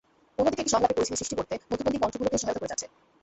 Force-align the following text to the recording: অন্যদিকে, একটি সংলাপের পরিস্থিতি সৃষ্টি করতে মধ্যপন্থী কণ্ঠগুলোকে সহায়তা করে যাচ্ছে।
অন্যদিকে, 0.39 0.61
একটি 0.63 0.73
সংলাপের 0.73 0.95
পরিস্থিতি 0.97 1.19
সৃষ্টি 1.21 1.35
করতে 1.39 1.53
মধ্যপন্থী 1.69 1.99
কণ্ঠগুলোকে 2.01 2.37
সহায়তা 2.41 2.59
করে 2.61 2.71
যাচ্ছে। 2.71 2.87